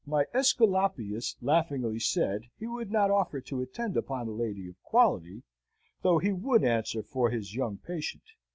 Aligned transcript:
My 0.07 0.25
Aesculapius 0.33 1.35
laughingly 1.43 1.99
said, 1.99 2.49
he 2.57 2.65
would 2.65 2.89
not 2.89 3.11
offer 3.11 3.39
to 3.41 3.61
attend 3.61 3.95
upon 3.95 4.27
a 4.27 4.31
lady 4.31 4.67
of 4.67 4.81
quality, 4.81 5.43
though 6.01 6.17
he 6.17 6.31
would 6.31 6.63
answer 6.63 7.03
for 7.03 7.29
his 7.29 7.53
young 7.53 7.77
patient. 7.77 8.23